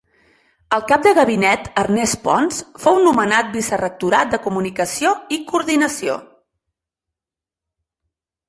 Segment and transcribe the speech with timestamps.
[0.77, 6.17] El cap de gabinet, Ernest Pons, fou nomenat vicerectorat de Comunicació i Coordinació.